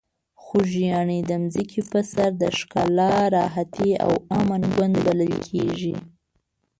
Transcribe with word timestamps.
خوږیاڼي 0.43 1.19
د 1.29 1.31
ځمکې 1.53 1.81
په 1.91 1.99
سر 2.11 2.29
د 2.41 2.43
ښکلا، 2.57 3.13
راحتي 3.37 3.91
او 4.05 4.13
امن 4.37 4.61
ګوند 4.73 4.95
بلل 5.05 5.33
کیږي. 5.47 5.95